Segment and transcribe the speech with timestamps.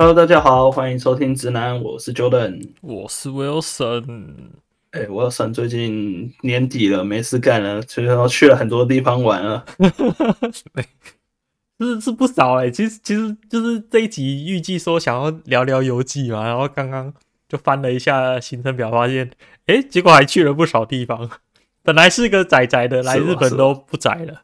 [0.00, 4.34] Hello，大家好，欢迎收听直男，我是 Jordan，我是 Wilson。
[4.92, 9.62] 哎，Wilson 最近年底了，没事干了，所以说去了很多地方玩了，
[11.78, 12.70] 是是不少哎、欸。
[12.70, 17.12] 其实其实就是这一集预计说想要聊聊游记嘛，然后刚刚
[17.46, 19.30] 就翻了一下行程表，发现
[19.66, 21.28] 哎，结果还去了不少地方。
[21.84, 24.40] 本来是个宅宅的，来日本都不宅了。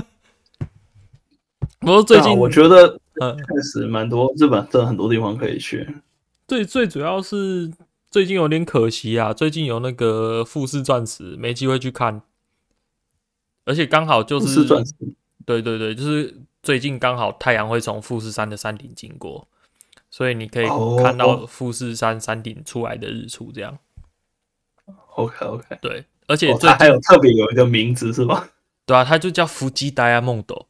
[1.80, 3.00] 不过最近我觉得。
[3.21, 5.97] 嗯，确实蛮多，日本真的很多地方可以去。
[6.47, 7.71] 最最主要是
[8.09, 12.21] 最近有点可惜啊，最近有那个富士钻石没机会去看，
[13.65, 14.93] 而且刚好就是富士钻石，
[15.45, 19.47] 对对对，就是最近刚好太阳会从富士山的山顶经过，
[20.09, 20.67] 所以你可以
[21.03, 23.77] 看到富士山山顶出来的日出，这样。
[25.15, 28.49] OK OK，对，而且最、哦、还有特别有一个名字是吧？
[28.85, 30.65] 对啊，它就叫富士ダイヤモンド。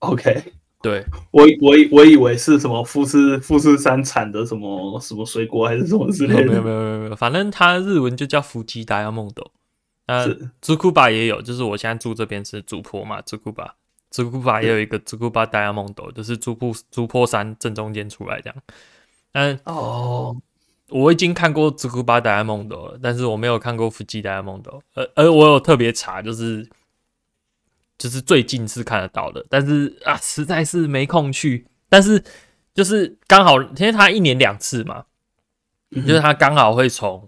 [0.00, 0.52] OK。
[0.82, 9.46] 对，我我我以为是什么富士富士山产的什么什么水果还是什么之类的，没有没有没有没有，反正它日文就叫富士ダイヤモンド。
[10.06, 13.76] 呃，竹谷巴也有，就是我现在住这边是竹坡嘛，竹谷巴
[14.10, 18.56] 竹谷巴也有一个竹谷巴ダイヤモンド，就是竹坡竹坡山正中间出来这样。
[19.34, 20.36] 嗯哦，
[20.88, 24.80] 我已经看过竹谷巴ダイヤモンド了，但是我没有看过富士ダイヤモンド。
[24.94, 26.68] 呃而我有特别查，就是。
[27.97, 31.65] 就是最近是看得到的，但是啊，实在是没空去。
[31.89, 32.23] 但是
[32.73, 35.05] 就是刚好，因为它一年两次嘛，
[35.91, 37.27] 嗯、就是它刚好会从，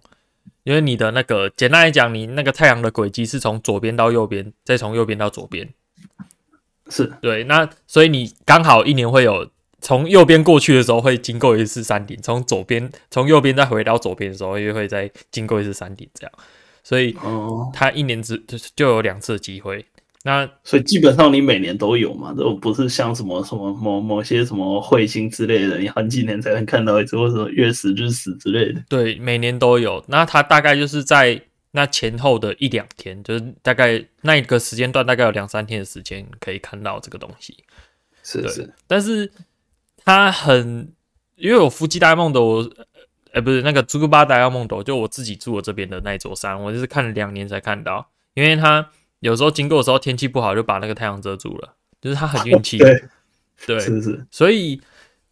[0.63, 5.73] 因为你的那个简单来讲，你那个太阳的轨迹是从左边到右边，再从右边到左边，
[6.89, 7.45] 是对。
[7.45, 9.49] 那所以你刚好一年会有
[9.81, 16.31] 从右边过去的时候会经过一次山顶，从左边从右边再回到左边的时候又会再经过一次山顶，这样。
[16.83, 17.15] 所以
[17.73, 19.85] 它一年只就就有两次机会。
[20.26, 28.82] 那所以基本上你每年都有嘛，都不是像什么什么某某些什么彗星之类的，你很几年才能看到一次，或者什么月食日食之类的。
[28.88, 30.02] 对，每年都有。
[30.08, 31.38] 那它大概就是在
[31.72, 37.58] 那前后的一两天，就是大概那一个时间段，大概有两三天的时间可以看到这个东西。
[38.22, 39.30] 是是，但是
[40.06, 40.90] 它很，
[41.36, 42.70] 因为我富士ダイヤモンド，我
[43.32, 48.88] 呃不是那个竹谷ダイヤモンド，就我自己住的这边的那一座山，我就是看了两年才看到，因为它。
[49.19, 52.77] 有时候经过的时候天气不好，就把那个太阳遮住了，就是他很运气。
[52.77, 53.03] 对，
[53.65, 54.25] 对，是是。
[54.31, 54.81] 所以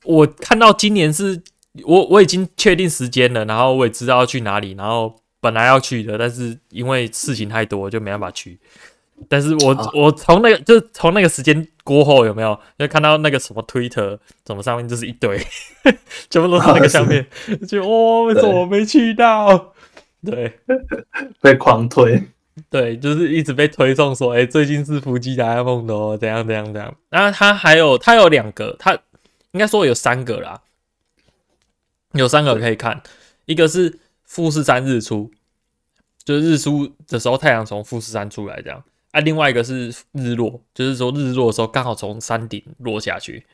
[0.03, 1.41] 我看到今年是
[1.83, 8.59] 我我已经确定时间了，然后我也知道要去哪里，然后本来要去的，但是因为事情太多，就没办法去。
[9.27, 15.39] 但是我、啊、我从那个就从那个时间过后有没有就看到那个什么 Twitter 什么上面就是一堆，
[16.29, 19.73] 全部都是那个相片，啊、就哦，为什么我没去到？
[20.23, 20.59] 对，
[21.41, 22.21] 被狂推。
[22.68, 26.94] 对，就是一直被推送说，哎、欸，最近是富士ダイヤモンド，怎样怎样怎样。
[27.08, 28.92] 然后他还有，他有两个，他
[29.52, 30.60] 应该说有三个啦，
[32.12, 33.02] 有三个可以看，
[33.46, 35.30] 一个是富士山日出，
[36.24, 38.84] 就是日出的时候太阳从富士山出来这样。
[39.12, 43.46] 啊，另外一个是日落，就是说日落的时候刚好从山顶落下去。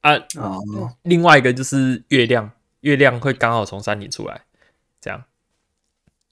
[0.00, 2.50] 啊，哦、另外一个就是月亮，
[2.80, 4.42] 月亮会刚好从山顶出来，
[5.00, 5.24] 这样。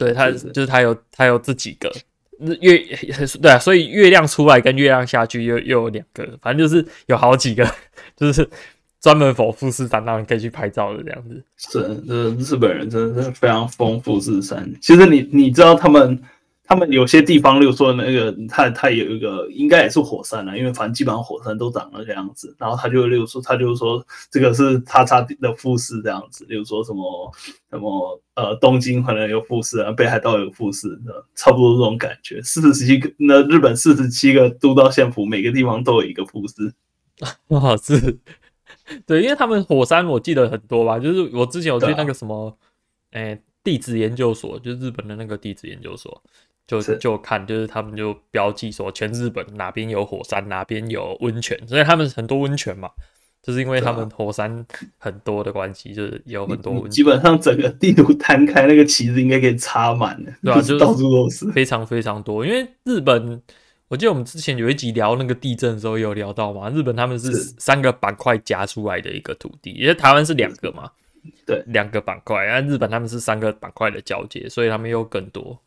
[0.06, 1.91] 对，他就是他有他有这几个
[2.59, 2.78] 月，
[3.41, 7.66] 对啊，所以月亮出来跟月亮下去又又有两个，反正就是有好几个，
[8.17, 8.47] 就是
[9.00, 11.44] 专门 for 富士山让你可以去拍照的这样子。
[11.57, 14.67] 是，这日本人真的是非常丰富士山。
[14.81, 16.22] 其实你你知道他们。
[16.72, 22.56] 他们有些地方，例如说那个，他他有一个，应该也是火山了，因为反正基本上火山都长那个样子。
[22.58, 26.46] 然后他就例如说，他就说这个是叉叉的富士这样子。
[26.48, 27.30] 例如说什么
[27.70, 30.98] 什么呃，东京可能有富士啊，北海道有富士，
[31.36, 32.42] 差不多这种感觉。
[32.42, 36.74] 四十七个，那日本四十七个都道县府，每个地方都有一个富士。
[37.50, 38.18] 哇，是，
[39.06, 42.58] 对，因为他们火山我记得很多吧，就是我之前有去那个什么，
[43.12, 46.24] 哎、啊欸，地质研究所，就是日本的那个地质研究所。
[46.80, 52.90] 就就看，就是他们就标记说，全日本哪边有火山，哪边有温泉，所以他们很多温泉嘛，
[53.42, 54.66] 就是因为他们火山
[54.98, 56.92] 很多的关系，就是有很多温泉。
[56.92, 60.62] 基本上整个地图摊开，那个旗子应该可以插满了，对吧？
[60.62, 62.45] 就到处都是，非常非常多。
[62.45, 63.42] 因为日本，
[63.90, 70.90] 我记得我们之前有一集聊那个地震的时候有聊到嘛，日本他们是三个板块夹出来的一个土地，因为台湾是两个嘛，
[71.45, 75.60] 对，两个板块，但日本他们是三个板块的交接，所以他们又更多。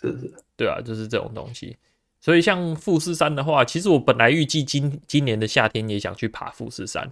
[0.00, 1.76] 是是，对啊，就是这种东西。
[2.20, 7.10] 所以像富士山的话，其实我本来预计今今年的夏天也想去爬富士山，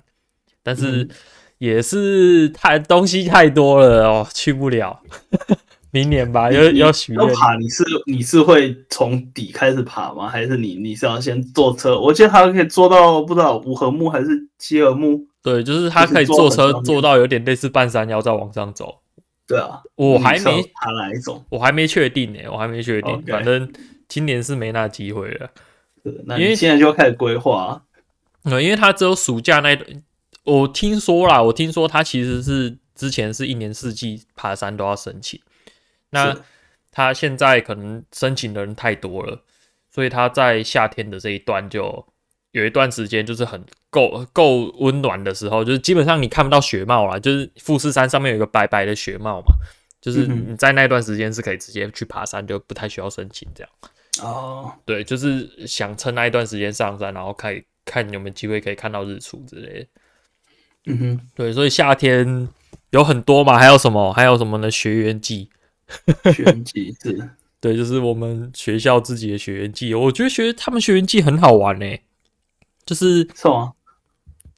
[0.62, 1.08] 但是
[1.58, 5.00] 也是太东西太多了哦，去不了。
[5.90, 7.34] 明年吧，要要许愿。
[7.34, 10.28] 爬你是你是会从底开始爬吗？
[10.28, 11.98] 还是你你是要先坐车？
[11.98, 15.26] 我记得还可以坐到不知道五合目还是七合目。
[15.42, 18.98] 对，就是他可以坐车坐到有点类似半山腰再往上走。
[19.48, 23.10] 对啊，我还没爬哪一种，我还没确定呢，我还没确定。
[23.22, 23.32] Okay.
[23.32, 23.72] 反正
[24.06, 25.50] 今年是没那机会了。
[26.04, 27.82] 因为现在就要开始规划。
[28.44, 29.76] 嗯，因为他只有暑假那，
[30.44, 35.40] 我听说啦，我听说他其实是之前是一年四季爬山都要申请，
[36.10, 36.36] 那
[36.92, 39.42] 他现在可能申请的人太多了，
[39.90, 42.06] 所以他在夏天的这一段就
[42.52, 49.46] 有一段时间就是很够够温暖的时候，就是基本上你看不到雪帽啦，就是富士山上面有一个白白的雪帽嘛，
[50.00, 53.70] 就是你在那段时间是可以直接去爬山，就不太需要申请这样。
[54.22, 59.86] 哦，对，就是想趁那一段时间上山，然后可以看有没有机会可以看到日出之类的。
[60.86, 62.48] 嗯哼，对，所以夏天
[62.90, 64.12] 有很多嘛，还有什么？
[64.12, 64.70] 还有什么呢？
[64.70, 65.50] 学员季，
[66.34, 67.30] 学员季是，
[67.60, 69.94] 对，就是我们学校自己的学员季。
[69.94, 72.02] 我觉得学他们学员季很好玩呢、欸，
[72.86, 73.72] 就是是吗？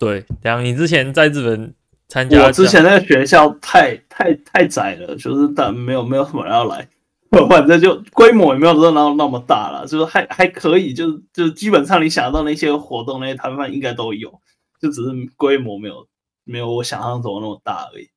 [0.00, 1.72] 对，然后你之前在日本
[2.08, 6.88] 参加，我之前那个学校太太太窄了，就是但没有没有什么人要来。
[7.48, 14.40] 反正就规模也没有那那那么大了，就是还还可以，就是就基本上你想到那些活动那些摊贩应该都有，
[14.80, 16.08] 就只是规模没有
[16.42, 18.08] 没有我想象中那么大而已。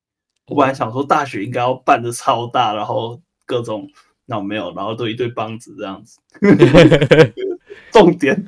[0.48, 3.88] 我本来想说大学应该要办的超大，然后各种
[4.26, 6.18] 那没有，然后都一堆帮子这样子。
[7.94, 8.48] 重点，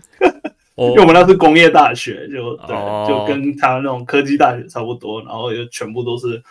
[0.77, 6.41] 因为我们那是工业大学，就对，就跟他那种科技大学差不多，然后又全部都是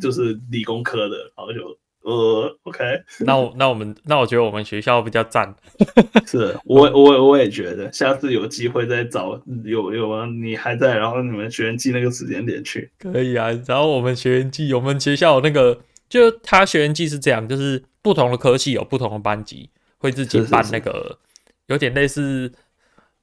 [0.00, 1.76] 就是理工科的，然后就。
[2.06, 2.84] 呃，OK，
[3.18, 5.52] 那我那我们那我觉得我们学校比较赞，
[6.24, 13.48] 是我我我也觉得，下次有机会再找有有啊，你还在，然后你们学员季那个时间点去可以啊。
[13.66, 19.68] 然后我们学员季，我们学校那个，就他学员季是这样，就是不同的科系有不同的班级
[19.98, 21.18] 会自己办那个，
[21.66, 22.52] 有点类似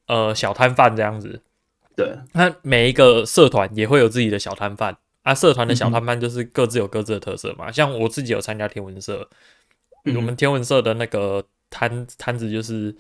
[0.08, 1.42] 呃小摊贩这样子。
[1.96, 4.98] 对，那每一个社团也会有自己的小摊贩。
[5.22, 7.70] 啊，社团的小摊贩就是各自有各自的特色嘛。
[7.70, 9.30] 嗯、像我自己有参加天文社，
[10.04, 12.94] 嗯、我们天文社的那个摊摊子就是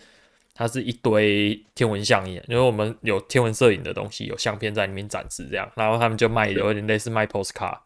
[0.53, 5.69] 它是一堆天文相片，因为我们有天文摄影的东西，有相片在里面展示这样。
[5.75, 7.79] 然后他们就卖有点类似卖 postcard，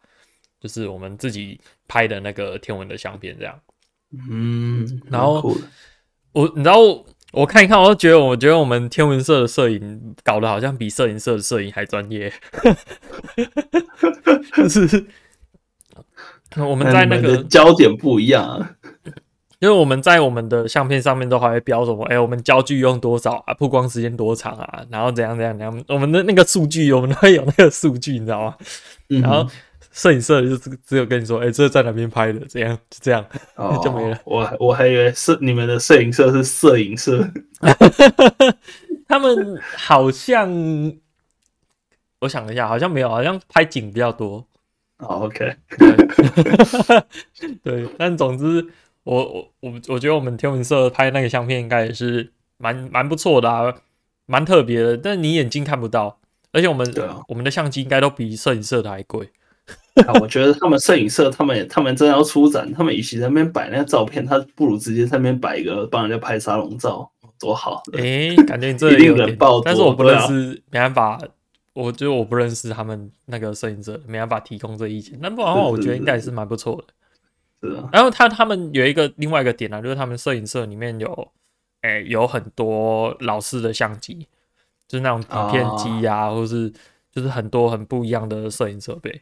[0.60, 3.60] 就是我们自己拍的那个天文的相片这样。
[4.30, 5.52] 嗯，然后
[6.34, 6.78] 我你知道
[7.34, 12.32] 我看一看，我就觉得我觉得我们天文社的摄影搞得好像比摄影社的摄影还专业。
[14.56, 15.06] 就是
[16.58, 18.72] 我们在那个焦点不一样啊，
[19.60, 28.56] 因为我们在我们的相片上面都还会标什么，哎，我们焦距用多少啊，曝光时间多长啊，然后怎样怎样怎样，我们的那个数据，我们都会有那个数据，你知道吗？
[29.08, 29.48] 然后
[29.98, 33.26] 摄影社就只只有跟你说，哎，这在哪边拍的，这样就这样
[33.84, 34.20] 就没了。
[34.24, 37.28] 我我还以为是你们的摄影社是摄影社，
[39.10, 40.48] 他们好像。
[42.20, 44.44] 我想一下，好像没有，好像拍景比较多。
[44.98, 45.56] Oh, OK，
[47.62, 48.66] 对，但总之，
[49.04, 53.72] 我我我我觉得我们天文社拍那个相片应该也是蛮蛮不错的啊，
[54.26, 54.98] 蛮特别的。
[54.98, 56.20] 但你眼睛看不到，
[56.52, 59.30] 而且我们、啊、我们的相机应该都比摄影社的还贵。
[60.04, 67.10] 啊，我觉得他们摄影社，他们他们真的要出展，他们与其在那边摆那个照片，他不如直接在那边摆一个帮人家拍沙龙照，
[67.40, 67.82] 多好。
[67.94, 71.20] 哎、欸，感觉你这里有点爆，但是我不认识，没办法。
[71.74, 75.16] 我觉得我不认识他们那个摄影社，没办法提供这意见。
[75.22, 77.68] 那不然的话，我觉得应该也是蛮不错的。
[77.70, 77.88] 是啊。
[77.94, 81.32] 然后他他们有一个另外一个点啊，就是他们摄影社里面有，
[81.82, 84.28] 哎、欸，有很多老式的相机，
[84.88, 86.74] 就是那种底片机呀、啊，或是
[87.12, 89.22] 就是很多很不一样的摄影设备。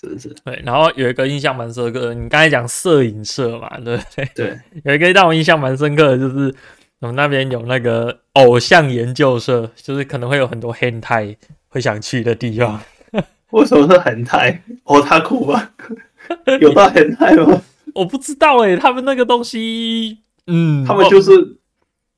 [0.00, 0.34] 是是。
[0.44, 4.28] 对，然后有一个印象蛮深刻的，你刚才讲摄影社嘛，对不对？
[4.34, 4.58] 对。
[4.84, 6.54] 有一个让我印象蛮深刻的，就是
[7.00, 11.36] 我们那边有那个偶像研究社，就是可能会有很多黑太。
[11.68, 12.80] 会想去的地方，
[13.50, 14.62] 为什么是很泰？
[14.84, 15.74] 哦，他酷吧？
[16.58, 17.60] 有到很泰吗？
[17.92, 21.48] 我不知道哎、欸，他们那个东西，嗯，他们就是、哦、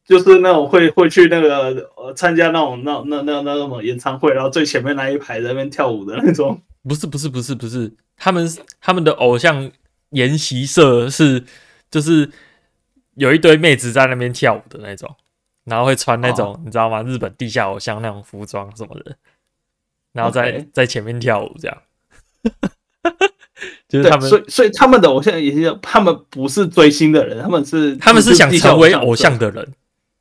[0.06, 6.60] 就是那种会会去那个呃参加那种那那那那什么演唱会，然后最前面那一排在那边跳舞的那种。
[6.88, 9.70] 不是不是不是不是，他们他们的偶像
[10.10, 11.44] 研习社是
[11.90, 12.30] 就是
[13.14, 15.14] 有一堆妹子在那边跳舞的那种，
[15.64, 17.02] 然后会穿那种、哦、你知道吗？
[17.02, 19.16] 日本地下偶像那种服装什么的。
[20.12, 21.78] 然后在在前面跳舞，这样，
[23.86, 29.74] 就是他们，所以所以他们的偶像也是，他们不是追星的人，他们是他们是想成为偶像的人。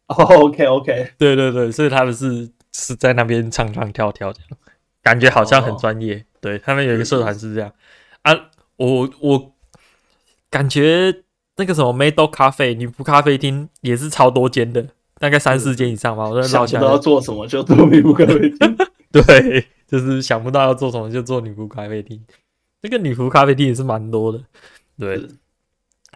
[0.07, 4.59] 哦，OK OK， 对对对，所以他们是是在那边唱唱跳跳这样，
[5.01, 6.23] 感觉好像很专业。
[6.37, 6.41] Oh.
[6.41, 7.71] 对，他们有一个社团是这样
[8.21, 8.33] 啊，
[8.77, 9.55] 我我
[10.49, 11.23] 感觉
[11.57, 14.87] 那个什么梅豆咖啡、女仆咖啡厅也是超多间的，
[15.19, 16.29] 大概三四间以上吧。
[16.29, 18.77] 我在老想不知道做什么就做女仆咖啡厅。
[19.11, 19.67] 对。
[19.87, 22.21] 就是想不到要做什么就做女仆咖啡厅。
[22.81, 24.43] 这个女仆咖啡厅也是蛮多的，
[24.99, 25.29] 对，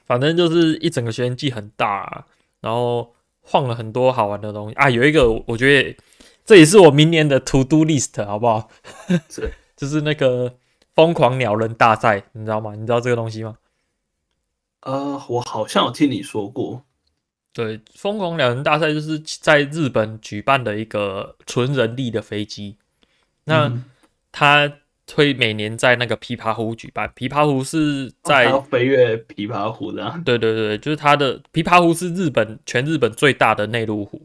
[0.06, 2.26] 反正就是一整个学员季很大啊，
[2.60, 4.90] 然后晃了很多好玩的东西啊。
[4.90, 5.96] 有一个我觉得
[6.44, 8.70] 这也是我明年的 to do list，好不好？
[9.30, 9.50] 是，
[9.82, 10.54] 就是那个
[10.94, 12.76] 疯狂鸟人大赛，你知道吗？
[12.76, 13.58] 你知道这个东西吗？
[14.82, 16.86] 呃，我好像有听你说过。
[17.52, 22.78] 对，疯狂鸟人大赛就是在日本举办的一个纯人力的飞机，
[23.46, 23.74] 那
[24.32, 24.72] 它
[25.16, 27.12] 会每年在那个琵琶湖举办。
[27.16, 34.22] 琵琶湖是在、哦、飞越琵琶湖的，对对对，就是它的琵琶湖是日本全日本最大的内陆湖，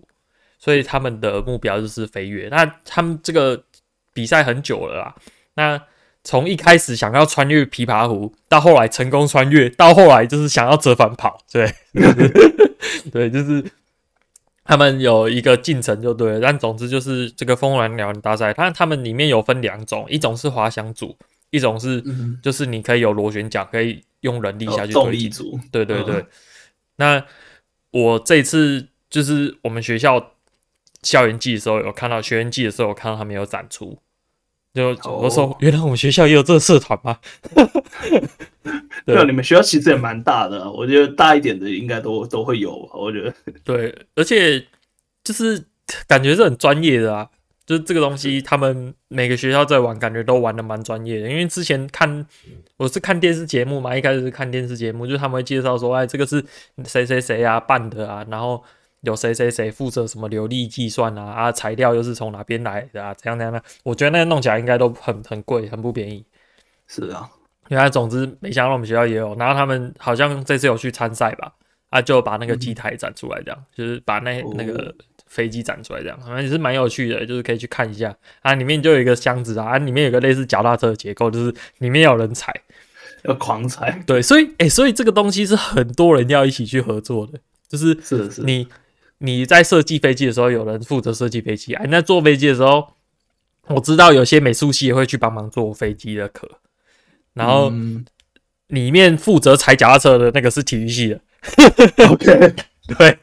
[0.59, 2.49] 所以他们的目标就是飞跃。
[2.51, 3.65] 那他们这个
[4.13, 5.17] 比赛很久了啦，
[5.57, 5.83] 那。
[6.29, 11.73] 从一开始想要穿越琵琶湖，到后来成功穿越，到后来就是想要折返跑，对，
[13.13, 13.65] 对，就是
[14.65, 16.41] 他们有一个进程就对了。
[16.41, 21.17] 但总之就是这个疯狂鸟人大赛，它他们里面有分两种，一种是滑翔组，
[21.51, 22.03] 一种是
[22.43, 25.61] 就是你可以有螺旋桨，可以用人力下去推进组。
[25.71, 26.27] 对对对。
[26.97, 27.25] 那
[27.93, 30.33] 我这次就是我们学校
[31.05, 33.97] 校园季的时候有看到，学员季的时候有看到他们有展出。
[34.77, 37.19] 就我说，原来我们学校也有这个社团吗？
[39.07, 42.87] 对，你们学校其实也蛮大的，我觉得大一点的应该都都会有。
[42.93, 43.33] 我觉得
[43.65, 44.63] 对，而且
[45.25, 45.65] 就是
[46.07, 47.27] 感觉是很专业的啊，
[47.65, 51.31] 就是这个东西，他们每个学校在玩，感觉都玩的蛮专业的。
[51.31, 52.27] 因为之前看
[52.77, 56.45] 我是看电视节目嘛，一开始是看电视节目，就是他们会介绍说，哎，这个是
[56.85, 58.63] 谁谁谁啊办的啊，然后。
[59.07, 61.23] 有谁谁谁负责什么流利计算啊？
[61.23, 63.15] 啊，材料又是从哪边来的啊？
[63.15, 63.63] 怎样怎样的？
[63.85, 66.25] 我觉得那个弄起来应该都很很贵，很不便宜。
[66.89, 67.31] 是啊，
[67.69, 71.53] 原来总之没想到我们学校也有，然后他们好像这次有去参赛吧？
[71.91, 74.93] 啊，就把那个机台展出来，这样、嗯、就是把那那个
[75.27, 78.55] 飞机展出来，这样反正也是蛮有趣的，就是可以去看一下啊。
[78.55, 82.53] 里面就有一个箱子啊，啊里面有个类似脚踏车的结构，就是里面有人踩，
[83.23, 84.03] 要狂踩。
[84.05, 88.67] 对，所以哎、欸，所以这个东西是很多人要一起去合作的，就是是是你。
[89.19, 91.75] 你在设计飞机的时候，有人负责设计飞机。
[91.75, 92.89] 哎，那坐飞机的时候，
[93.69, 96.49] 我知道有些美术系也会去帮忙做飞机的壳。
[97.35, 97.73] 然后
[98.69, 101.21] 里面负责踩脚踏车的那个是体育系的。
[102.09, 102.55] OK，
[102.99, 103.19] 对，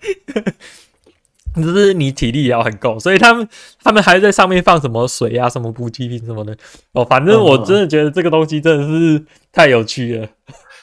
[1.55, 3.47] 就是你体力也要很够，所以他们
[3.81, 6.55] 他们还在上面放什么水啊、什么补给品什么的。
[6.93, 10.29] 哦，反正我真的觉得这个东西真的是太有趣了。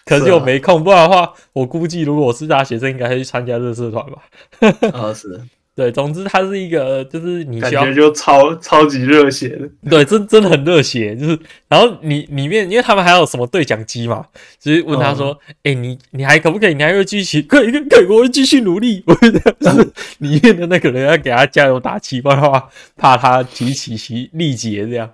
[0.05, 4.91] 可是我没空，啊、不然的话，我估计如果我是大学生，应该会去参加这个社团吧。
[4.99, 5.41] 啊，是，
[5.77, 11.39] 对，总之它是一个，就是你感觉就超超级热血的，对，真真的很热血， 就是，
[11.69, 14.27] 然后你里面，因为他们还有什么对讲机嘛，
[14.59, 16.75] 就是问他说，哎、嗯欸，你你还可不可以？
[16.75, 17.41] 你还会继续？
[17.43, 19.03] 可以，可以，我会继续努力。
[19.07, 25.09] 我觉得就是里面的那个人要给他加油打气，不然的话，怕他提起其力竭这样。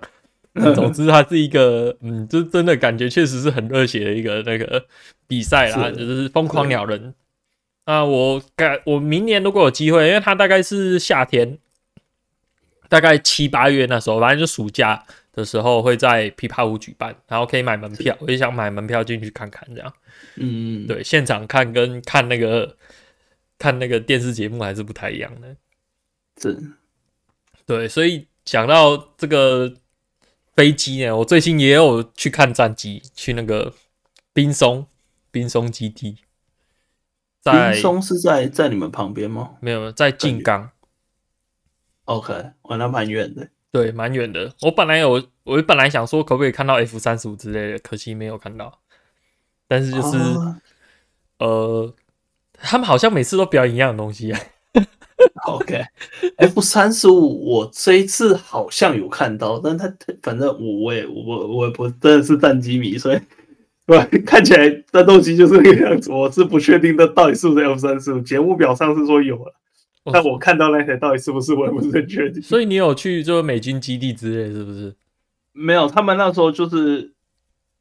[0.73, 4.85] 总之，它是一个，嗯，就真的感觉确实是很热血的一个那个
[5.27, 7.13] 比赛啦，是就是疯狂鸟人。
[7.85, 11.57] 啊，我改，我明年如果有机会，因为它大概是夏天，
[12.89, 19.93] 大概七八月那时候，反正就暑假的时候会在琵琶湖举办，然后可以买门票，我也想买门票进去看看，这样。
[20.35, 22.75] 嗯，对，现场看跟看那个
[23.57, 25.55] 看那个电视节目还是不太一样的。
[26.41, 26.57] 是，
[27.65, 29.73] 对，所以讲到这个。
[30.57, 31.15] 飞机呢？
[31.15, 33.75] 我最近也有去看战机，去那个
[34.33, 34.87] 冰松
[35.29, 36.17] 冰松基地。
[37.39, 39.51] 在滨松是在在你们旁边吗？
[39.61, 40.71] 没有，在静冈。
[42.05, 43.47] OK，我那蛮远的。
[43.71, 44.51] 对，蛮远的。
[44.61, 48.79] 我本来有，我本来想说可不可以看到 F 三十五之类的，可惜没有看到。
[49.67, 50.59] 但是就是，啊、
[51.37, 51.93] 呃，
[52.53, 54.39] 他们好像每次都表演一样的东西啊。
[55.47, 63.19] OK，F 三十五，我这一次好像有看到，但他反正我我也我我我不真的是战机迷，所以
[63.85, 68.19] 对看起来战斗机就是那个样子，我是不确定的到底是不是 F 三十五。
[68.19, 69.53] 节目表上是说有了，
[70.11, 72.41] 但我看到那台到底是不是，我也不是很确定。
[72.41, 74.93] 所以你有去就是美军基地之类是不是？
[75.53, 77.11] 没有，他们那时候就是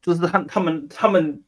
[0.00, 1.42] 就是他他们他们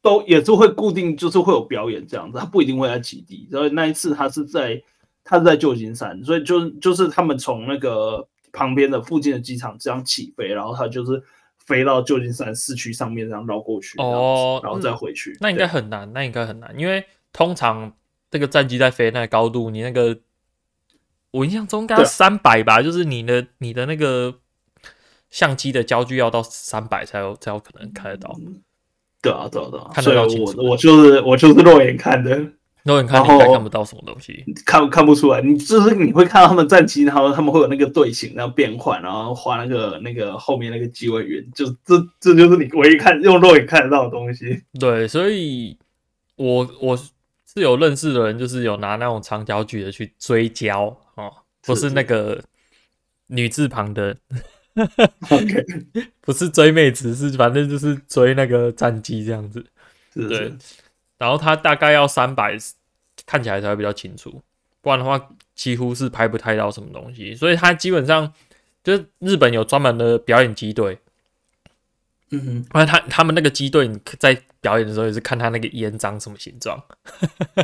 [0.00, 3.48] 都也是会固定就是会有表演这样子，他不一定会在基地。
[3.50, 4.80] 然后那一次他是在。
[5.24, 11.22] 他是在旧金山，所以就就是他们从那个旁边的附近的机场这样起飞，然后他就是
[11.58, 15.36] 飞到旧金山市区上面这样绕过去，哦，然后再回去。
[15.40, 17.92] 那应该很难，那应该很难，因为通常
[18.30, 20.18] 这个战机在飞那个高度，你那个
[21.30, 24.34] 我印象中应该三百吧，就是你的你的那个
[25.30, 28.36] 相机的焦距要到三百才有才有可能看得到。
[29.22, 30.24] 对啊，对啊，对啊，看得到。
[30.24, 32.44] 我我就是我就是肉眼看的。
[32.84, 35.40] 肉眼看应该看不到什么东西，看看不出来。
[35.40, 44.62] 你就是你会看到他们战机，然后他们会有那个队形，然后变换，然后画那个那个后面那个机位员，就这这就是你唯一看用肉眼看得到的东西。
[44.80, 45.78] 对，所以
[46.34, 51.32] 我我是有认识的人，就是有拿那种长焦距的去追焦哦，
[51.64, 52.42] 不是那个
[53.28, 54.16] 女字旁的
[55.30, 55.64] ，OK，
[56.20, 59.64] 不是追妹子，是反正就是追那个战机这样子。
[60.12, 60.52] 是是对。
[61.22, 62.58] 然后它大概要三百，
[63.24, 64.42] 看起来才会比较清楚，
[64.80, 67.32] 不然的话几乎是拍不太到什么东西。
[67.32, 68.32] 所以它基本上
[68.82, 70.98] 就是日本有专门的表演机队，
[72.32, 73.88] 嗯哼，那他他们那个机队
[74.18, 76.82] 在表演的时候也是看他那个烟长什么形状，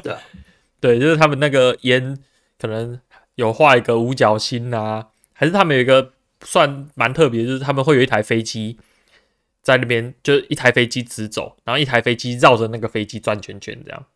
[0.05, 0.15] 对，
[0.79, 2.17] 对，就是他们那个烟
[2.61, 3.01] 可能
[3.35, 6.13] 有画一个五角星啊，还是他们有一个
[6.45, 8.79] 算蛮特别，就是他们会有一台飞机。
[9.69, 14.07] 在那边就一台飞机直走，然后一台飞机绕着那个飞机转圈圈，这样。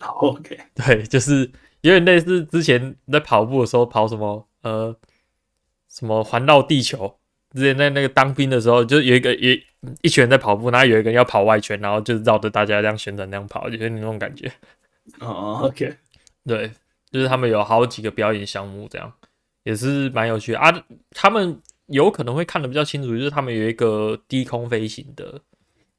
[0.00, 1.50] OK，对，就是
[1.82, 4.96] 有点类似之前在跑步的时候跑什么呃
[5.90, 7.18] 什么环绕地球。
[7.52, 9.62] 之前在那个当兵的时候，就有一个一
[10.00, 14.50] 一群人在跑步，然后有一个人要跑外圈，然后就绕着大家这样旋转那样跑，就是那种感觉。
[15.20, 15.94] 哦，OK，
[16.46, 16.72] 对，
[17.10, 19.12] 就是他们有好几个表演项目，这样
[19.64, 20.72] 也是蛮有趣的啊。
[21.10, 21.60] 他们。
[21.86, 25.40] 有可能会看得比较清楚，就是他们有一个低空飞行的，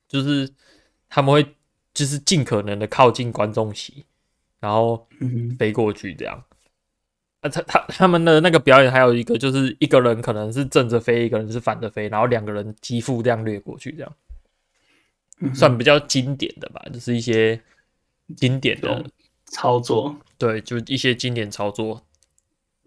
[0.07, 0.49] 就是
[1.07, 1.45] 他们会
[1.93, 4.03] 就是尽可能的靠近观众席，
[4.59, 5.07] 然后
[5.59, 6.43] 飞过去这样。
[7.41, 17.61] 啊，他他他们的那个表演还有一个，就是一个人可能是正着飞，一个人是反着飞，然后两个人机腹这样掠过去，这样算比较经典的吧，就是一些
[18.35, 19.05] 经典的
[19.45, 20.17] 操作。
[20.39, 22.03] 对，就是一些经典操作。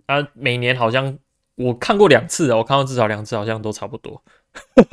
[0.07, 1.17] 啊，每年好像。
[1.59, 4.23] 我看过两次，我看到至少两次，好像都差不多，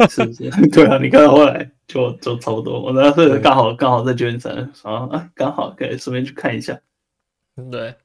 [0.09, 0.49] 是不是？
[0.71, 2.81] 对啊，你看到后来就就差不多。
[2.81, 6.79] 我那是刚好刚好在旧金山啊，刚好可以顺便去看一下。
[7.71, 7.95] 对，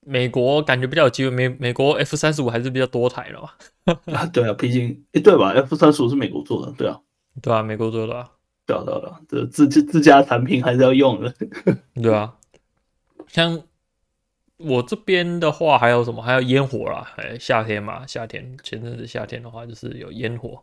[0.00, 3.56] 美国感觉比较有机会，美美国 F 三十五还是比较多台了吧？
[4.12, 7.00] 啊，对啊，毕竟诶、欸，对吧？F 三十五是美国做的，对啊，
[7.40, 8.28] 对啊，美国做的啊，
[8.66, 11.32] 对啊，对啊，这自自家产品还是要用的，
[12.02, 12.34] 对啊，
[13.28, 13.62] 像。
[14.60, 16.22] 我这边的话还有什么？
[16.22, 20.62] 还有烟火啦，哎，夏天嘛，夏天前阵子夏天的话就是有烟火，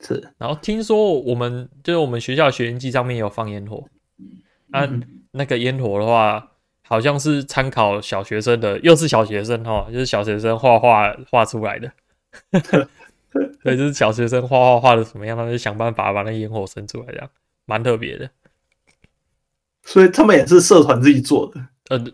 [0.00, 0.32] 是。
[0.38, 3.84] 然后听说我们就是我们学校学员季上面有放烟火，
[4.72, 4.88] 啊，
[5.30, 11.92] 那个烟火的话好像是参考小学生的，又是小学生哈，就是小学生画画画出来的，
[13.62, 17.30] 对，就是小学生画画画的什么样，他们就想办法把那烟火生出来，这样
[17.66, 18.28] 蛮特别的。
[19.84, 22.04] 所以他们也是社团自己做的，呃。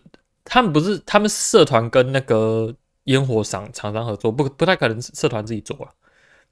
[0.49, 5.93] 他们不是，他们社团跟那个烟火厂厂商合作，不不太可能社团自己做了。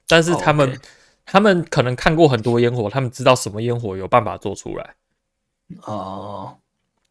[0.06, 0.82] 但是他们，oh, okay.
[1.26, 4.94] 他们可能看过很多烟火，他们知道什么烟火有办法做出来。
[5.82, 6.56] 哦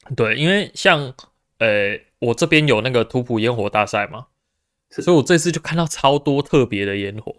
[0.05, 0.15] ，oh.
[0.15, 1.13] 对，因为像，
[1.59, 4.27] 呃、欸，我这边有那个图谱烟火大赛嘛，
[4.89, 7.35] 所以我这次就看到超多特别的烟火。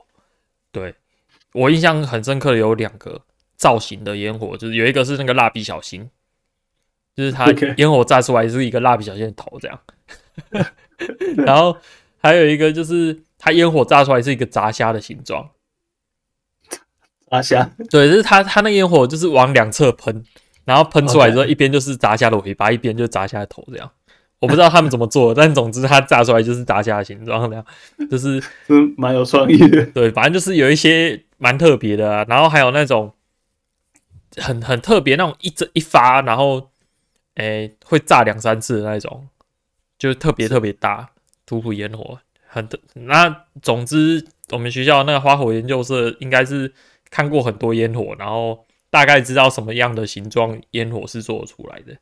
[0.70, 0.94] 对，
[1.54, 3.22] 我印象很深刻的有两个
[3.56, 6.11] 造型的烟火，就是有一个是那个蜡笔小新。
[7.18, 7.46] 就是它
[7.78, 9.81] 烟火炸出来是一个蜡笔小新的头这样，
[11.44, 11.76] 然后
[12.22, 15.50] 还有一个就是它烟火炸出来是一个炸虾的形状，
[17.28, 20.22] 炸虾，对，就是它它那烟火就是往两侧喷，
[20.64, 23.90] 然后喷出来之后一边就是炸虾的尾巴，一边就是炸虾的头这样。
[24.38, 27.66] 我不知道他们怎么做， 但总之它炸出来就是炸虾的形状这样，
[28.09, 29.85] 就是嗯蛮有创意的。
[29.87, 33.12] 对，反正就是有一些蛮特别的啊，然后还有那种
[34.37, 36.70] 很很特别那种一针一发，然后。
[37.38, 39.29] 诶、欸，会炸两三次的那种，
[39.98, 41.11] 就特别特别大，
[41.46, 43.46] 突突烟火，很那。
[43.62, 46.72] 总之，我们学校那个花火研究社应该是
[47.11, 51.96] 看过很多烟火，然后大概知道什么样的形状烟火是做出来的。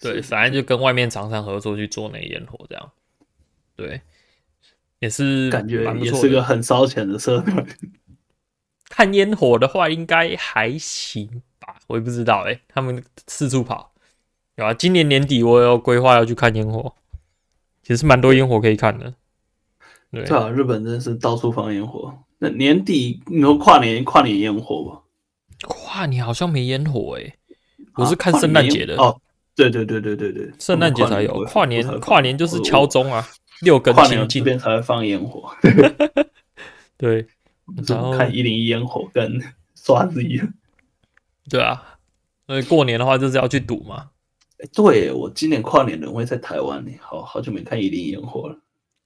[0.00, 2.90] 对，反正就跟外面厂商合作去做那个烟火，这样。
[3.76, 4.00] 对，
[4.98, 7.66] 也是感觉也是个很烧钱的社团。
[8.88, 11.42] 看烟火的话，应该还行。
[11.86, 13.92] 我也不知道哎、欸，他们四处跑，
[14.56, 14.72] 有啊。
[14.74, 16.94] 今年年底我有规划要去看烟火，
[17.82, 19.14] 其实蛮多烟火可以看的。
[20.10, 22.12] 对，对啊，日本真是到处放烟火。
[22.38, 25.02] 那年底你说跨年跨年烟火吧？
[25.62, 27.34] 跨年好像没烟火哎、欸，
[27.94, 29.20] 我是看圣诞节的哦。
[29.54, 33.22] 对对对对对对，圣诞节才有，跨年跨年就是敲钟啊，
[33.60, 35.54] 六根清净，这边才会放烟火。
[36.96, 37.26] 对，
[37.86, 39.40] 然后看一零一烟火跟
[39.74, 40.52] 刷子一样。
[41.48, 41.98] 对啊，
[42.46, 44.08] 所以过年的话就是要去赌嘛。
[44.72, 48.56] 对，我今年跨年人会在台湾，好好久没看一零一烟火了。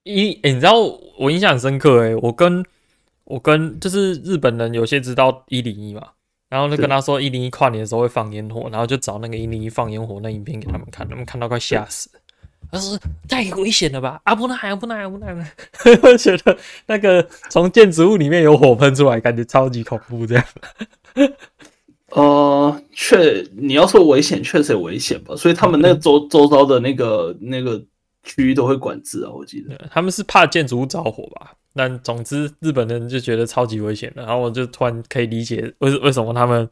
[0.03, 0.75] 一，哎，你知道
[1.19, 2.63] 我印象很深刻哎，我跟
[3.25, 6.03] 我跟就是日本人有些知道一零一嘛，
[6.49, 12.11] 然后就跟他说一零一跨年的时候会放烟火，然后就找那个一零一放烟火那影片给他们看，他们看到快吓死。
[12.71, 14.21] 他说太危险了吧？
[14.25, 15.47] 啊不能，不能，不能！
[16.03, 20.45] 我觉得那个从建筑物里面有火喷出来，感觉超级恐怖这样。
[22.17, 25.37] 呃，确，你要说危险，确实有危险吧？
[25.37, 27.79] 所以他们那个周周遭的那个那个
[28.23, 29.77] 区域都会管制啊，我记得。
[29.91, 31.53] 他们是怕建筑物着火吧？
[31.75, 34.23] 但总之，日本人就觉得超级危险的。
[34.23, 36.67] 然后我就突然可以理解为为什么他们，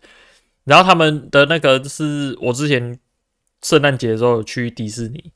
[0.64, 2.98] 然后他们的那个是我之前
[3.60, 5.30] 圣诞节的时候去迪士尼，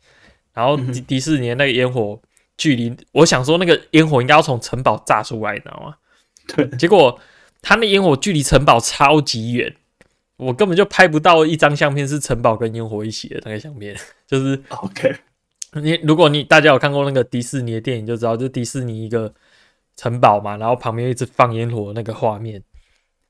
[0.54, 2.18] 然后迪迪士尼那个烟火
[2.56, 5.94] 距离，我想说那个烟火应该要从城堡炸出来，你知道吗？
[6.56, 7.20] 对，结果
[7.60, 9.76] 他那烟火距离城堡超级远。
[10.38, 13.94] 我根本就拍不到一张相片是城堡跟烟火一起的那个相片，
[14.26, 15.14] 就是 OK。
[15.74, 19.34] 你如果你大家有看过那个迪士尼的电影，就知道就迪士尼一个
[19.96, 22.62] 城堡嘛，然后旁边一直放烟火那个画面。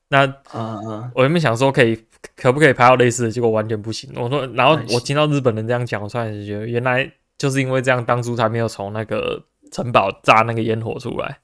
[0.09, 1.99] 那啊，我原本想说可以
[2.35, 4.11] 可不可以拍到类似的，结果完全不行。
[4.15, 11.39] 我说，然后我听到日本人这样讲，我突然就觉得原来就是因为这样，当初才没有从那个城堡炸那个烟火出来，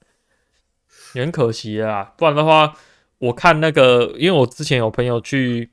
[1.14, 2.74] 也很可惜啊，不然的话。
[3.20, 5.70] 我看那个，因为我之前有朋友去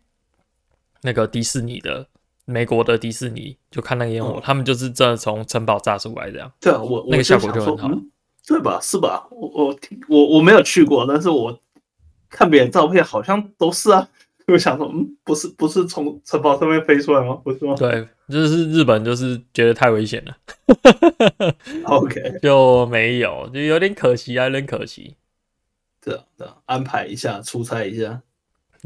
[1.02, 2.06] 那个迪士尼的
[2.44, 6.50] 美国的迪士尼，就看那个烟火，嗯、他们就是真的从城堡炸出来这样。
[6.60, 8.10] 对啊，我那个效果就很好，嗯，
[8.46, 8.78] 对吧？
[8.80, 9.26] 是吧？
[9.30, 9.76] 我我
[10.08, 11.58] 我我没有去过，但是我
[12.30, 14.08] 看别人照片好像都是啊。
[14.48, 17.34] 我想说，嗯，不是不是从城堡上面飞出来吗？
[17.44, 17.74] 不是吗？
[17.78, 20.36] 对，就是日本就是觉得太危险了。
[21.84, 25.14] OK， 就没有，就有点可惜啊，有点可惜。
[26.04, 28.20] 对啊，对啊，安排一下，出差一下，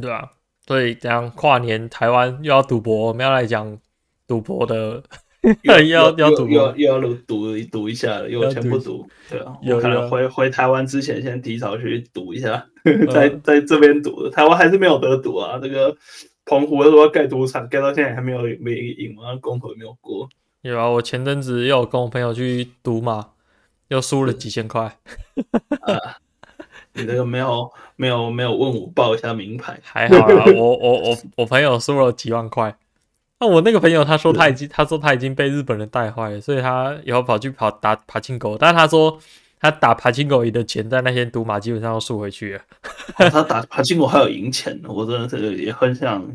[0.00, 0.30] 对啊，
[0.66, 3.78] 所以这样跨年台湾又要赌博，我们要来讲
[4.26, 5.02] 赌博的，
[5.62, 12.66] 又要要赌博，又又要赌赌赌一下了，因为我全部赌，对啊，有可能回回台湾之前先提早去赌一下，
[13.12, 15.96] 在在这边赌，台湾还是没有得赌啊，这个
[16.44, 20.28] 澎湖说要盖赌场，盖到现在还没有没赢嘛，公投也没有过。
[20.62, 23.30] 有啊，我前阵子又有跟我朋友去赌嘛，
[23.88, 24.98] 又输了几千块。
[26.96, 30.44] 你这个没有没有没有问我报一下名牌，还好啦。
[30.54, 32.76] 我我我我朋友输了几万块。
[33.38, 38.56] 那我那个朋友他说他已经他说他已经被日本人带坏了，所以他以后跑去跑打爬青狗。
[38.58, 39.18] 但是他说
[39.60, 42.62] 他打爬青狗赢的钱在那些赌马基本上都输回去了。
[43.14, 46.26] 他打爬青狗还有赢钱，我真的是也很想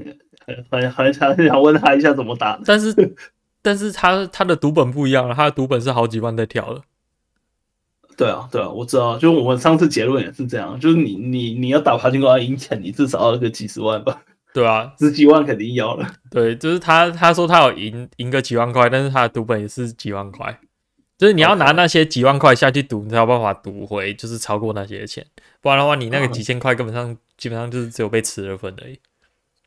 [0.45, 2.60] 很很很想很想问他一下怎么打。
[2.65, 2.93] 但是
[3.63, 6.82] 但是他他的赌本不一样了，他的赌本是好几万在跳的。
[8.22, 14.22] 对啊，对啊，我知道，就是我们上次结论也是这样，就是你你你要打爬金钩要赢钱，你至少要个几十万吧？
[14.54, 16.08] 对啊，十几万肯定要了。
[16.30, 20.56] 对，就是他他说他有赢赢个几万块，但是他的赌本也是几万块，
[21.18, 25.26] 就是你要拿那些几万块下去赌，你才有办法赌回，就是超过那些钱，
[25.60, 29.00] 不然的话，你那个几千块根本上基本上就是只有被吃了份而已。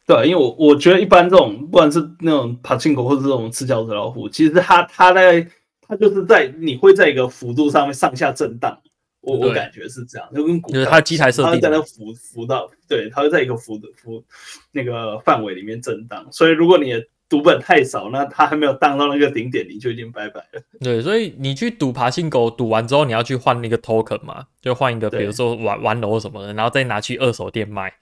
[0.07, 5.45] 对，因为我我觉得一般这种不管是那种爬金狗或者这种吃饺子老虎，其实他他在。
[5.89, 8.79] 它就是在你会在一个幅度上面上下震荡，
[9.21, 14.25] 我我感觉是这样，就跟股它机台设定，它会在那浮浮到，对，它会在一个幅的幅
[14.73, 20.63] 那个范围里面震荡，所以如果你的赌本太少，那它还没有荡到那个顶点，你就已经拜拜了。
[20.81, 27.93] 对，所以你去赌爬行狗，赌完之后你要去换那个 token 嘛，就换一个，比如说玩玩楼什么的，然后再拿去二手店卖，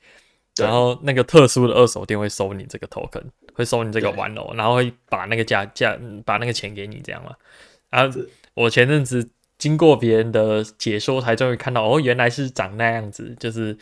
[0.57, 3.23] 然后那个特殊的二手店会收你这个 token，
[3.55, 7.35] 会收你这个玩楼，然后会把那个价价把那个钱给你，这样嘛。
[7.93, 8.11] 啊！
[8.55, 13.77] 我前阵子经过别人的解说，才终于看到哦，原来是长那样子，就是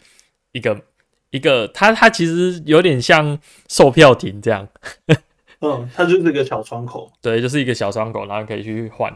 [0.52, 0.80] 一个
[1.30, 4.68] 一个，它它其实有点像售票亭这样。
[5.62, 7.12] 嗯，它就是一个小窗口。
[7.20, 9.12] 对，就是一个小窗口，然后可以去换。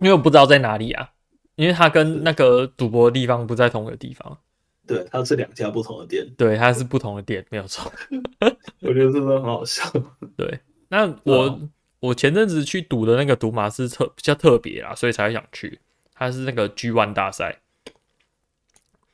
[0.00, 1.10] 因为我不知道在哪里啊，
[1.56, 4.38] 因为它跟那个赌博的地方不在同一个地方。
[4.86, 6.26] 对，它是两家不同的店。
[6.38, 7.92] 对，它是不同的店，没有错。
[8.80, 9.84] 我觉得真的很好笑。
[10.36, 11.46] 对，那我。
[11.48, 11.70] 嗯
[12.06, 15.80] 我前阵子去赌的那个赌马是特比较特别啊，所以才想去。
[16.14, 17.60] 它是那个 G One 大赛，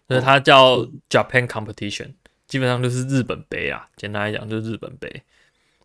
[0.07, 2.13] 所以它叫 Japan Competition，
[2.47, 3.89] 基本上就是日本杯啊。
[3.97, 5.23] 简单来讲就是日本杯，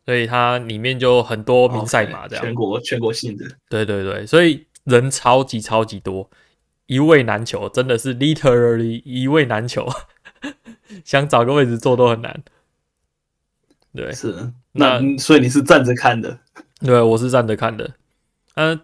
[0.05, 2.45] 所以它里面就很多名赛马这样。
[2.45, 3.45] 全国全国性的。
[3.67, 6.29] 对对对，所以人超级超级多，
[6.85, 9.89] 一位难求，真的是 literally 一位难求，
[11.03, 12.43] 想找个位置坐都很难。
[13.95, 16.39] 对，是那，那所以你是站着看的。
[16.79, 17.91] 对，我是站着看的。
[18.55, 18.79] 嗯，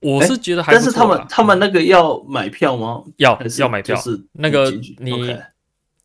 [0.00, 3.02] 我是觉得还，但是他们他们那个要买票吗？
[3.16, 5.36] 要要买票，是那个你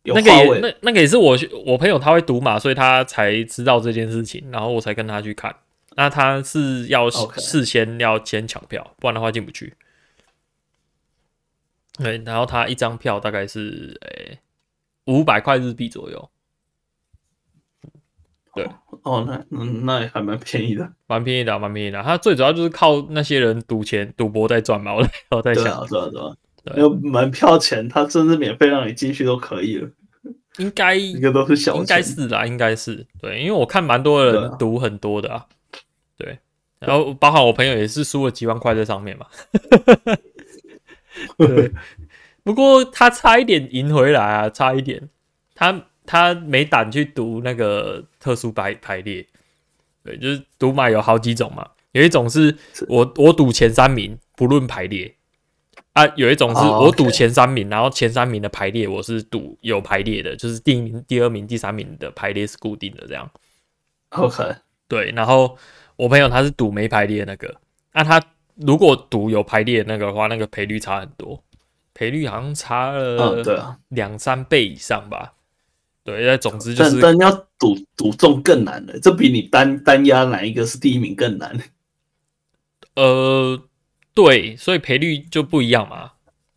[0.03, 5.55] 那个也那那个也是我我朋友他会赌马，所以他才知道这件事情，然后我才跟他去看。
[5.95, 9.75] 那他是要事先要先抢票，不然的话进不去。
[11.99, 14.39] 对，然后他一张票大概是诶
[15.05, 16.29] 五百块日币左右。
[18.55, 18.67] 对，
[19.03, 22.01] 哦，那嗯，那也还蛮便宜的，蛮便宜的，蛮便宜的。
[22.01, 24.93] 它最主要就是靠那些人赌钱、赌博在赚嘛。
[24.95, 26.35] 我 我在想，对啊，对啊，
[26.75, 29.89] 对门票钱，他甚至免费让你进去都可以了。
[30.57, 35.45] 应该一个都是小，应该是啦，应该是对，因为我看蛮多人赌很多的啊。
[36.15, 36.37] 对，
[36.79, 39.25] 然后包括我朋友也是输了几万块在上面嘛。
[41.37, 41.71] 对，
[42.43, 45.09] 不过他差一点赢回来啊，差一点，
[45.55, 49.25] 他他没胆去赌那个特殊排排列。
[50.03, 52.55] 对，就是赌马有好几种嘛，有一种是
[52.87, 55.15] 我我赌前三名不论排列
[55.93, 63.29] 啊，有一种是我赌前三名，然后前三名的排列我是赌有排列的，就是第一名、第二名、第三名的排列是固定的这样。
[64.09, 64.55] OK，
[64.87, 65.57] 对，然后
[65.95, 67.55] 我朋友他是赌没排列那个，
[67.93, 68.21] 那他。
[68.57, 71.43] 如果赌有排列那个的话，那个赔率差很多，
[71.95, 75.33] 赔率好像差了对啊两三倍以上吧。
[76.03, 81.57] 对，那总之就是，但但要赌赌中更难了，这比你单单压哪一个是第一名更难。
[82.95, 83.63] 呃，
[84.13, 86.11] 对，所以赔率就不一样嘛。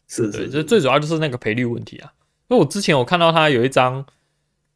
[0.08, 2.12] 是，是，对，这最主要就是那个赔率问题啊。
[2.48, 4.04] 因为我之前我看到他有一张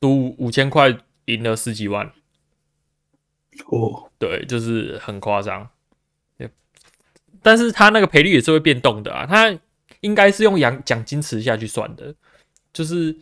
[0.01, 2.13] 赌五千块赢了十几万，
[3.67, 5.69] 哦，对，就是很夸张。
[7.43, 9.59] 但是他那个赔率也是会变动的啊，他
[10.01, 12.15] 应该是用奖奖金池下去算的，
[12.71, 13.17] 就是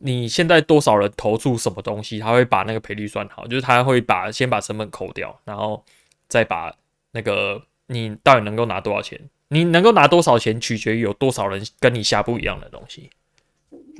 [0.00, 5.84] 你现在多少人投注什么东西，他会把那个赔率算好，就是他会把先把成本扣掉，然后
[6.28, 6.74] 再把
[7.12, 13.10] 那个你到底能够拿多少钱，你能够拿多少钱取决于有多少人跟你下不一样的东西。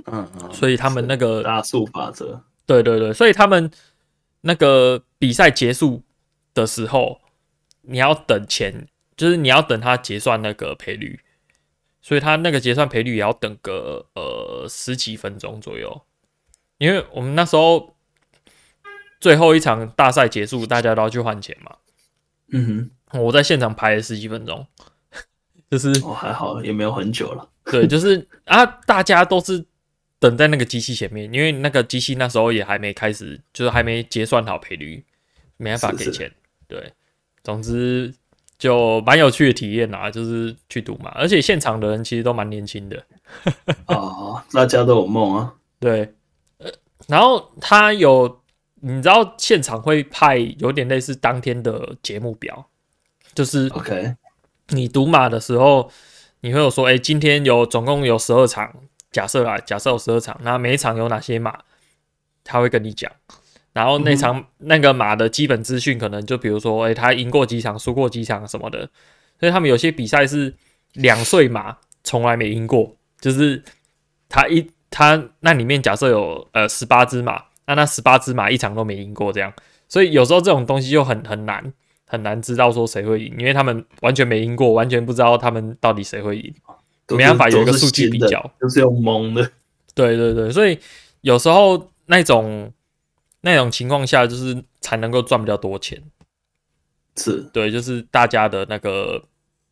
[0.07, 3.71] 嗯嗯，所以他们那个大数法则，对对对，所以他们
[4.43, 6.03] 那个比赛结束
[6.55, 7.21] 的时候，
[7.83, 8.87] 你要等钱。
[9.19, 11.19] 就是你要等他结算那个赔率，
[12.09, 16.01] 所以他那个结算赔率也要等个呃十几分钟左右，
[16.79, 17.95] 因为我们那时候
[19.21, 21.77] 最后一场大赛结束，大家都要去换钱嘛。
[22.51, 24.67] 嗯哼，我在现场排了十几分钟，
[25.71, 27.47] 就是哦还好也没有很久了。
[27.67, 29.63] 对，就是啊，大家都是
[30.19, 35.05] 等在那个机器前面，因为那个机器那时候也还没开始，就是还没结算好赔率，
[35.59, 36.13] 没办法给钱。
[36.13, 36.35] 是是
[36.69, 36.93] 对，
[37.43, 38.15] 总之。
[38.59, 43.05] 就蛮有趣的体验啦，就是去赌嘛，而且现场的人其实都蛮年轻的。
[43.87, 45.55] 哦，大家都有梦啊。
[45.79, 46.13] 对，
[46.59, 46.69] 呃，
[47.07, 48.41] 然后他有，
[48.81, 52.69] 你知道现场会派有点类似当天的节目表，
[53.33, 54.17] 就是 OK，
[54.71, 55.89] 你赌马的时候，
[56.41, 58.75] 你会有说，哎、欸，今天有总共有十二场，
[59.13, 61.61] 假设啦，假设有十二场，那每一场有哪些马，
[62.43, 63.13] 他会跟你讲。
[63.79, 68.91] 然后那场那个马的基本资讯，可能就比如说，哎，他赢过几场，输过几场什么的。
[69.39, 70.53] 所以他们有些比赛是
[70.95, 73.63] 两岁马从来没赢过，就是
[74.29, 79.53] 他一他那里面假设有呃十八只马，那那十八只马一场都没赢过这样。
[79.89, 81.73] 所以有时候这种东西就很很难
[82.05, 86.53] 很难知道说谁会赢，因为他们完全没赢过，完全不知道他们到底谁会赢，
[87.11, 89.49] 没办法有一个数据比较，就是用蒙的。
[89.95, 90.77] 对对对，所以
[91.21, 92.73] 有时候那种。
[93.49, 96.03] 那种情况下，就是才能够赚比较多钱，
[97.17, 99.25] 是对，就是大家的那个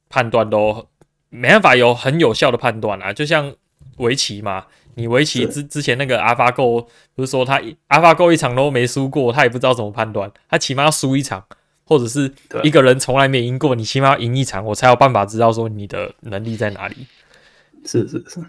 [0.08, 0.88] 判断都
[1.28, 3.12] 没办法有很有效的判断啊。
[3.12, 3.54] 就像
[3.98, 11.44] 围棋嘛，你围棋之之前那个 AlphaGo 不是说他 AlphaGo 一场都没输过，他也不知道怎么判断，他起码要输一场，
[11.84, 17.06] 或者是一个人从来没赢过，你起码要赢一场，我才有办法知道说你的能力在哪里。
[17.84, 18.40] 是是是。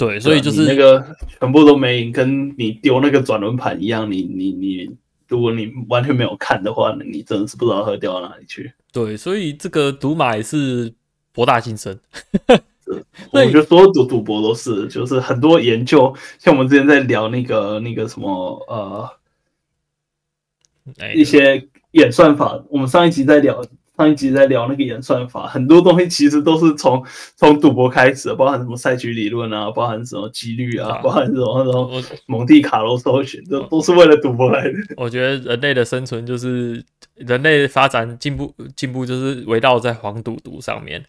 [0.00, 4.10] 对，所以就是那个全部都没赢，跟你丢那个转轮盘一样。
[4.10, 4.90] 你你你，
[5.28, 8.72] 如果你完全没有看的话，你真的是不知道会掉到哪里去。
[8.94, 10.90] 对，所以这个赌马也是
[11.34, 12.00] 博大精深。
[13.30, 18.30] 我觉得所有赌赌博都是，就是很多研究，像我们之前在聊那个那个什么
[18.68, 19.06] 呃，
[21.14, 23.62] 一些演算法，我们上一集在聊。
[24.00, 27.04] 上一集在聊那个演算法，很多东西其实都是从
[27.36, 34.78] 从赌博开始的，包含什么赛局理论啊，包含什么几率啊，包含什么那种蒙地卡罗搜寻，这都是为了赌博来的。
[34.96, 36.82] 我觉得人类的生存就是
[37.14, 41.04] 人类发展进步进步就是围绕在黄赌毒上面。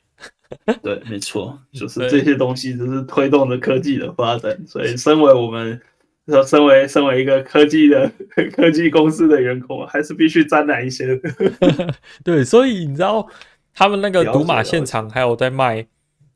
[0.83, 4.67] 对，没错，就是这些东西就是推动着科技的发展。
[4.67, 5.79] 所以，身为我们。
[6.27, 8.11] 说，身为身为一个科技的
[8.53, 11.31] 科技公司的员工，还是必须沾染一些的。
[12.23, 13.27] 对，所以你知道，
[13.73, 15.85] 他们那个赌马现场还有在卖，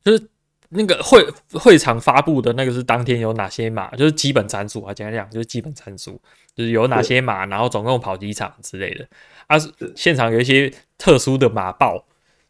[0.02, 0.28] 就是
[0.70, 6.20] 那个会会场发布的那个是当天有哪些马，就是基本参数啊，简单讲就是基本参数，
[6.54, 9.06] 就是有哪些马，然后总共跑几场之类的。
[9.46, 9.56] 啊，
[9.94, 12.04] 现场有一些特殊的马报，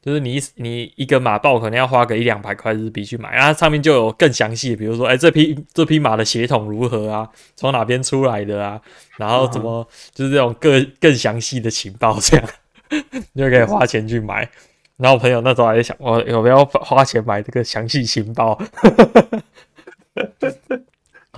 [0.06, 8.80] 就是你你一个马报可能要花个一两百块日币去买，然后上面就有更详细，比如说，哎、欸，这匹这匹马的血统如何啊，从哪边出来的啊，
[9.18, 12.48] 然后怎么就是这种更更详细的情报，这样
[13.32, 14.48] 你就可以花钱去买。
[14.96, 18.56] 然后我朋友那时候还在想，我有没有花钱买这个详细情报？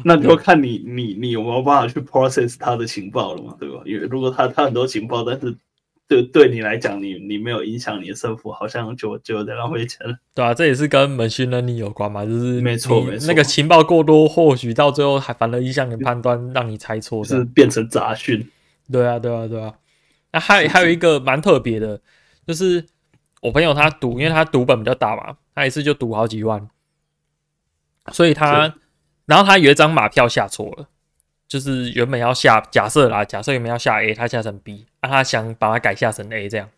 [0.04, 3.80] 那就看你你你有没有办法去 process 他的情报了嘛，对吧？
[3.86, 5.56] 因为如果他他很多情报，但是
[6.08, 10.16] 对对你来讲，你你没有影响你的胜负，好像就就有点浪费钱了。
[10.34, 18.50] 对啊，这也是跟 machine learning 有关嘛，就是没错没错，那个情报过多，或许到最后还反而影响你判断，让你猜错，是变成杂讯。
[18.90, 19.74] 对啊对啊对啊。
[20.32, 22.00] 那还还有一个蛮特别的，
[22.46, 22.86] 就是。
[23.40, 26.68] 我朋友他赌，因为他赌本比较大嘛，他一次就赌好几万，
[28.10, 28.74] 所以他，
[29.26, 30.88] 然后他有一张马票下错了，
[31.46, 36.68] 就是原本要下，假设啦，假设原本要下 A，他下成 B，那、啊、他想把它改下成 A 这样，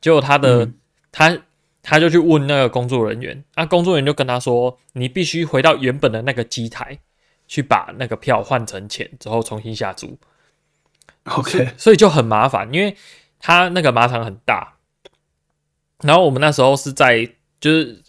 [0.00, 0.74] 结果他的、嗯、
[1.10, 1.38] 他
[1.82, 6.98] 他就去问那个工作人员，那、啊、工作人员就跟他说，你必须回到原本的那个机台
[7.46, 10.18] 去把那个票换成钱之后重新下注
[11.24, 12.96] ，OK，所以，所以就很麻烦，因为
[13.38, 14.74] 他那个马场很大。
[16.02, 17.26] 然后我们那时候是在，
[17.58, 18.02] 就是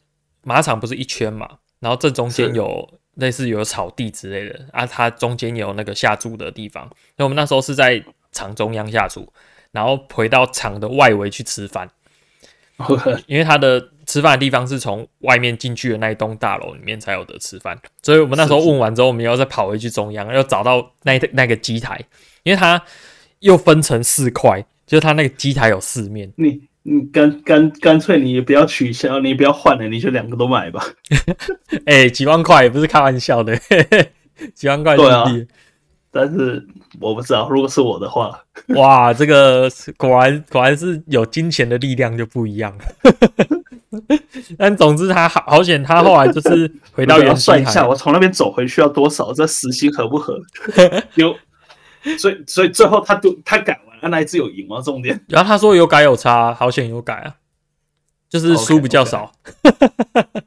[0.44, 6.92] 马场不是一圈嘛，然后正中间有类似有草地之类的啊，它中间有那个下注的地方。
[7.16, 9.28] 那我们那时候是在场中央下厨，
[9.72, 11.90] 然后回到场的外围去吃饭。
[13.28, 22.00] 因为他的吃饭的地方是从外面进去的那一栋大楼里面才有得吃饭，所以我们那时候问完之后，我们又再跑回去中央，又找到那那个机台，
[22.44, 22.82] 因为它
[23.40, 26.32] 又分成四块，就是它那个机台有四面。
[26.36, 26.62] 你。
[26.90, 30.82] 你干干干脆，你也不要取消，你也不要换了，你就两个都买吧。
[31.86, 33.60] 哎、欸，几万块也不是开玩笑的，
[34.56, 35.26] 几万块对啊。
[36.18, 36.66] 但是
[37.00, 38.38] 我不知道，如果是我的话，
[38.70, 42.76] 哇，这个果然果然是有金钱的力量就不一样。
[44.58, 49.32] 但总之他好好险，他后来就是回到原算一下，我从那边走回去要多少？
[49.32, 50.40] 这时薪合不合？
[51.16, 51.36] 有，
[52.18, 53.80] 所以所以最后他都他改。
[54.00, 54.80] 他那一次有赢吗？
[54.80, 55.20] 重点。
[55.28, 57.34] 然后他说有改有差，好险有改啊，
[58.30, 59.32] 就是输比较少。
[59.64, 60.44] Okay,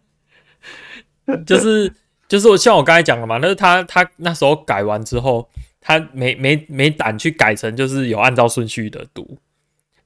[1.27, 1.43] okay.
[1.45, 1.93] 就是
[2.29, 5.49] 就是我像我刚才讲的嘛，那是他他那时候改完之后，
[5.81, 9.39] 他没没没胆去改成就是有按照顺序的赌，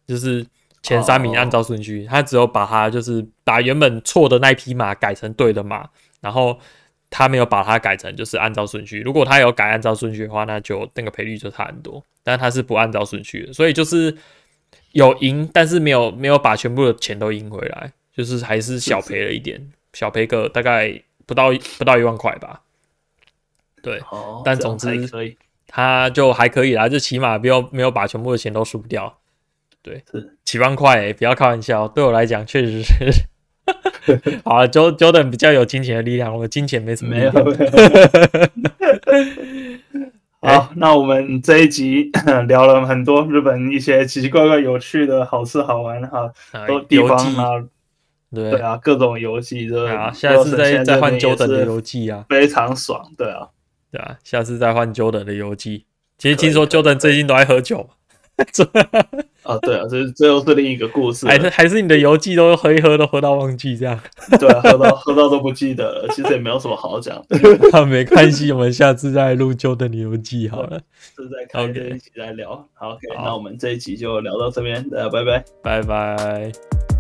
[0.06, 0.46] 就是
[0.82, 2.10] 前三名按照顺序，oh.
[2.10, 5.88] 他只有把他就是把原本错的那匹马改成对的马，
[6.20, 6.58] 然后。
[7.16, 12.04] 他没有把它改成就是按照顺序，如果他有改按照顺序的话，那就那个赔率就差很多。
[12.24, 14.16] 但他是不按照顺序的，所以就是
[14.90, 22.62] 有赢，但是没有没有把全部的钱都赢回来，就是还是小赔了一点，小赔个大概不到不到一万块吧。
[23.80, 24.02] 对，
[24.44, 24.88] 但总之
[25.74, 29.18] 他就还可以啦，就起码不要没有把全部的钱都输掉。
[29.82, 32.94] 对，是几万块、欸，不要开玩笑，对我来讲确实是。
[34.44, 37.16] 好了，Jordan 比较有金钱的力量，我金钱没什么。
[37.16, 37.32] 没有。
[40.40, 42.08] 好，那我们这一集
[42.46, 46.32] 聊了很多日本一些奇奇怪怪、有趣的好吃好玩哈，
[46.68, 47.64] 都地方啊，
[48.32, 53.48] 对对啊，各种游记对啊，下次再再换 Jordan 的游记啊，非常爽，对啊，
[53.94, 55.84] 对啊，下次再换 Jordan 的游记。
[56.18, 57.88] 其实听说 Jordan 最近都爱喝酒。
[59.44, 61.24] 啊，对啊，这这又是另一个故事。
[61.28, 63.96] 还是还是你的游记都喝一喝都喝到忘记这样？
[64.40, 66.08] 对啊，喝到喝到都不记得了。
[66.08, 67.24] 其实也没有什么好讲
[67.86, 70.80] 没关系，我们下次再录 Jordan 的游记好了。
[71.14, 72.68] 是在开这一起来聊。
[72.72, 76.93] 好，OK，好，那我们这一集就聊到这边，大家拜拜，拜拜。